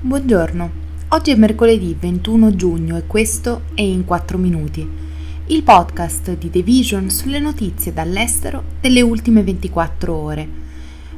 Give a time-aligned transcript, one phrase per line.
[0.00, 0.70] Buongiorno,
[1.08, 4.88] oggi è mercoledì 21 giugno e questo è In 4 Minuti,
[5.46, 10.48] il podcast di The Vision sulle notizie dall'estero delle ultime 24 ore.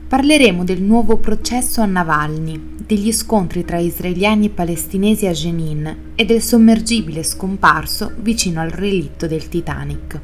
[0.08, 6.24] Parleremo del nuovo processo a Navalny, degli scontri tra israeliani e palestinesi a Jenin e
[6.24, 10.20] del sommergibile scomparso vicino al relitto del Titanic.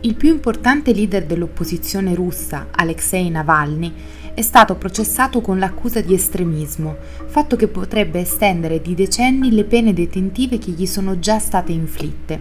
[0.00, 3.92] Il più importante leader dell'opposizione russa, Alexei Navalny,
[4.40, 6.96] è stato processato con l'accusa di estremismo,
[7.26, 12.40] fatto che potrebbe estendere di decenni le pene detentive che gli sono già state inflitte.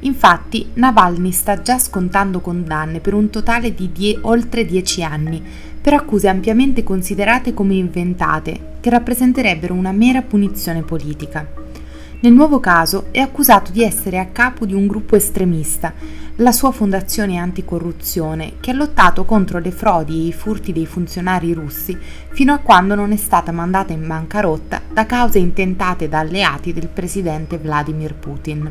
[0.00, 5.42] Infatti, Navalny sta già scontando condanne per un totale di die- oltre dieci anni,
[5.78, 11.46] per accuse ampiamente considerate come inventate, che rappresenterebbero una mera punizione politica.
[12.18, 15.92] Nel nuovo caso è accusato di essere a capo di un gruppo estremista,
[16.40, 21.52] la sua fondazione anticorruzione, che ha lottato contro le frodi e i furti dei funzionari
[21.54, 21.96] russi
[22.28, 26.88] fino a quando non è stata mandata in bancarotta da cause intentate da alleati del
[26.88, 28.70] presidente Vladimir Putin.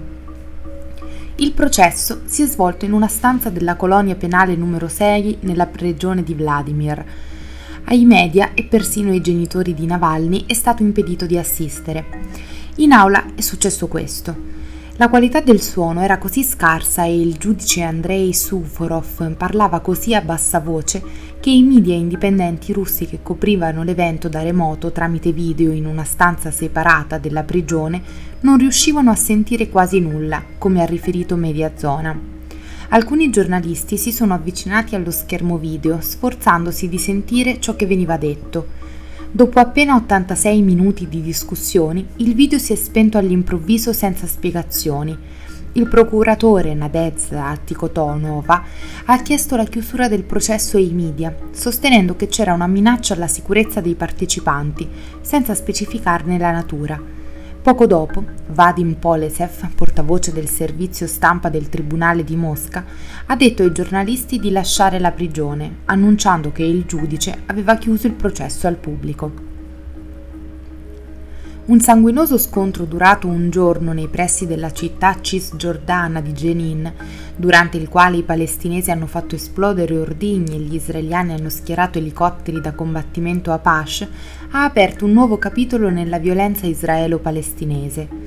[1.37, 6.23] Il processo si è svolto in una stanza della colonia penale numero 6 nella regione
[6.23, 7.03] di Vladimir.
[7.85, 12.05] Ai media e persino ai genitori di Navalny è stato impedito di assistere.
[12.75, 14.53] In aula è successo questo.
[14.97, 20.21] La qualità del suono era così scarsa e il giudice Andrei Suvorov parlava così a
[20.21, 21.03] bassa voce
[21.41, 26.49] che i media indipendenti russi che coprivano l'evento da remoto tramite video in una stanza
[26.49, 28.01] separata della prigione
[28.39, 32.17] non riuscivano a sentire quasi nulla, come ha riferito Mediazona.
[32.89, 38.84] Alcuni giornalisti si sono avvicinati allo schermo video, sforzandosi di sentire ciò che veniva detto
[39.35, 45.13] Dopo appena 86 minuti di discussioni, il video si è spento all'improvviso senza spiegazioni.
[45.73, 48.63] Il procuratore Nadezhda Tikotonova
[49.03, 53.81] ha chiesto la chiusura del processo ai media, sostenendo che c'era una minaccia alla sicurezza
[53.81, 54.87] dei partecipanti,
[55.19, 57.24] senza specificarne la natura.
[57.65, 62.85] Poco dopo, Vadim Polesev, portavoce del servizio stampa del Tribunale di Mosca,
[63.25, 68.13] ha detto ai giornalisti di lasciare la prigione, annunciando che il giudice aveva chiuso il
[68.13, 69.54] processo al pubblico.
[71.67, 76.93] Un sanguinoso scontro durato un giorno nei pressi della città cisgiordana di Jenin,
[77.35, 82.61] durante il quale i palestinesi hanno fatto esplodere ordigni e gli israeliani hanno schierato elicotteri
[82.61, 84.07] da combattimento Apache,
[84.51, 88.24] ha aperto un nuovo capitolo nella violenza israelo-palestinese.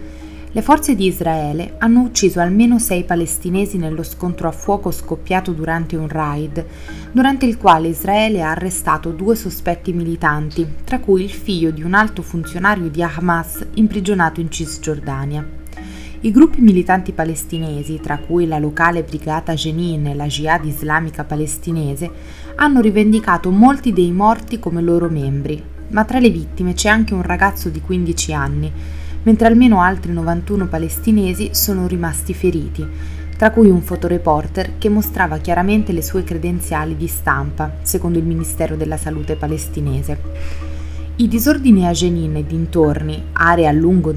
[0.52, 5.94] Le forze di Israele hanno ucciso almeno sei palestinesi nello scontro a fuoco scoppiato durante
[5.94, 6.64] un raid,
[7.12, 11.92] durante il quale Israele ha arrestato due sospetti militanti, tra cui il figlio di un
[11.92, 15.46] alto funzionario di Hamas imprigionato in Cisgiordania.
[16.20, 22.10] I gruppi militanti palestinesi, tra cui la locale brigata Jenin e la Jihad islamica palestinese,
[22.56, 27.22] hanno rivendicato molti dei morti come loro membri, ma tra le vittime c'è anche un
[27.22, 28.72] ragazzo di 15 anni,
[29.22, 32.86] mentre almeno altri 91 palestinesi sono rimasti feriti,
[33.36, 38.74] tra cui un fotoreporter che mostrava chiaramente le sue credenziali di stampa, secondo il Ministero
[38.76, 40.18] della Salute palestinese.
[41.16, 44.12] I disordini a Jenin e dintorni, area a lungo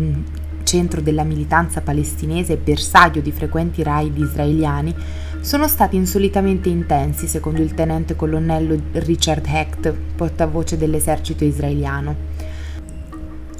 [0.63, 4.95] centro della militanza palestinese e bersaglio di frequenti raid israeliani,
[5.41, 12.31] sono stati insolitamente intensi, secondo il tenente colonnello Richard Hecht, portavoce dell'esercito israeliano.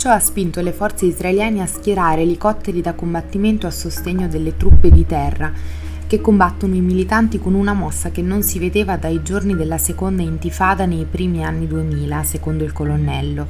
[0.02, 4.90] Ciò ha spinto le forze israeliane a schierare elicotteri da combattimento a sostegno delle truppe
[4.90, 5.54] di terra,
[6.08, 10.24] che combattono i militanti con una mossa che non si vedeva dai giorni della seconda
[10.24, 13.46] intifada nei primi anni 2000, secondo il colonnello.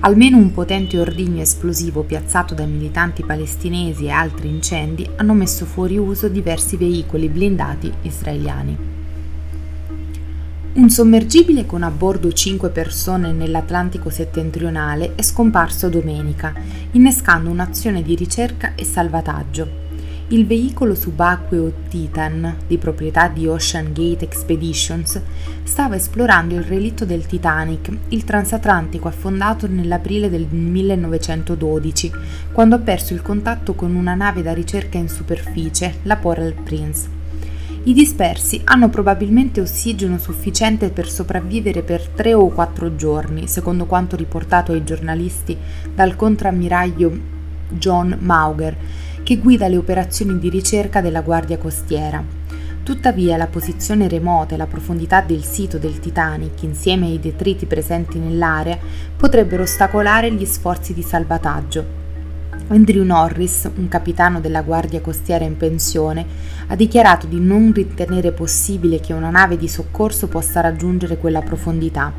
[0.00, 5.96] Almeno un potente ordigno esplosivo piazzato dai militanti palestinesi e altri incendi hanno messo fuori
[5.96, 8.93] uso diversi veicoli blindati israeliani.
[10.76, 16.52] Un sommergibile con a bordo 5 persone nell'Atlantico settentrionale è scomparso domenica,
[16.90, 19.82] innescando un'azione di ricerca e salvataggio.
[20.28, 25.20] Il veicolo subacqueo Titan, di proprietà di Ocean Gate Expeditions,
[25.62, 32.10] stava esplorando il relitto del Titanic, il transatlantico affondato nell'aprile del 1912,
[32.50, 37.13] quando ha perso il contatto con una nave da ricerca in superficie, la Coral Prince.
[37.86, 44.16] I dispersi hanno probabilmente ossigeno sufficiente per sopravvivere per tre o quattro giorni, secondo quanto
[44.16, 45.54] riportato ai giornalisti
[45.94, 47.12] dal contrammiraglio
[47.68, 48.74] John Mauger,
[49.22, 52.24] che guida le operazioni di ricerca della Guardia Costiera.
[52.82, 58.18] Tuttavia la posizione remota e la profondità del sito del Titanic, insieme ai detriti presenti
[58.18, 58.78] nell'area,
[59.14, 62.03] potrebbero ostacolare gli sforzi di salvataggio
[62.68, 66.24] Andrew Norris, un capitano della Guardia Costiera in pensione,
[66.68, 72.10] ha dichiarato di non ritenere possibile che una nave di soccorso possa raggiungere quella profondità.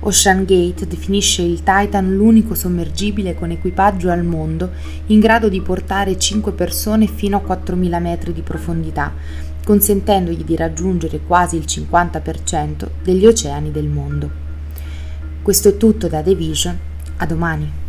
[0.00, 4.70] Ocean Gate definisce il Titan l'unico sommergibile con equipaggio al mondo
[5.06, 9.12] in grado di portare 5 persone fino a 4.000 metri di profondità,
[9.62, 14.30] consentendogli di raggiungere quasi il 50% degli oceani del mondo.
[15.42, 16.78] Questo è tutto da The Vision,
[17.18, 17.84] a domani.